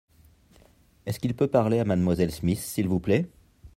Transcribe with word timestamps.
Est-ce 1.05 1.19
qu’il 1.19 1.35
peut 1.35 1.45
parler 1.45 1.77
à 1.77 1.85
mademoiselle 1.85 2.31
Smith, 2.31 2.57
s’il 2.57 2.87
vous 2.87 2.99
plait? 2.99 3.29